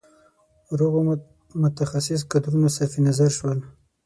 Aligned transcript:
روغو 0.79 1.01
متخصص 1.63 2.21
کدرونه 2.31 2.69
صرف 2.77 2.93
نظر 3.07 3.29
شول. 3.37 3.59